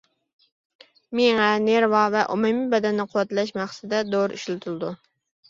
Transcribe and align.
مېڭە، 1.19 1.49
نېرۋا 1.65 2.01
ۋە 2.15 2.23
ئومۇمىي 2.31 2.73
بەدەننى 2.73 3.07
قۇۋۋەتلەش 3.13 3.53
مەقسىتىدە 3.61 4.03
دورا 4.17 4.41
ئىشلىتىلىدۇ. 4.41 4.93